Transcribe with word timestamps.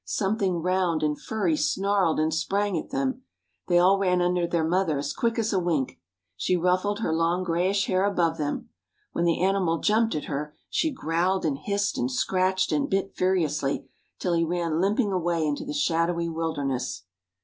Something 0.03 0.63
round 0.63 1.03
and 1.03 1.21
furry 1.21 1.55
snarled 1.55 2.19
and 2.19 2.33
sprang 2.33 2.75
at 2.75 2.89
them. 2.89 3.21
They 3.67 3.77
all 3.77 3.99
ran 3.99 4.19
under 4.19 4.47
their 4.47 4.63
mother 4.67 4.97
as 4.97 5.13
quick 5.13 5.37
as 5.37 5.53
a 5.53 5.59
wink. 5.59 5.99
She 6.35 6.57
ruffled 6.57 7.01
her 7.01 7.13
long 7.13 7.43
grayish 7.43 7.85
hair 7.85 8.03
above 8.03 8.39
them. 8.39 8.69
When 9.11 9.25
the 9.25 9.43
animal 9.43 9.77
jumped 9.77 10.15
at 10.15 10.25
her 10.25 10.55
she 10.71 10.89
growled 10.89 11.45
and 11.45 11.55
hissed 11.55 11.99
and 11.99 12.09
scratched 12.11 12.71
and 12.71 12.89
bit 12.89 13.13
furiously, 13.15 13.91
till 14.17 14.33
he 14.33 14.43
ran 14.43 14.81
limping 14.81 15.11
away 15.11 15.45
into 15.45 15.65
the 15.65 15.71
shadowy 15.71 16.27
wilderness. 16.27 17.03